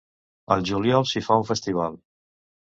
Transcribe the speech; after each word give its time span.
El 0.55 0.63
juliol 0.69 1.05
s'hi 1.11 1.23
fa 1.27 1.37
un 1.43 1.47
festival. 1.51 2.01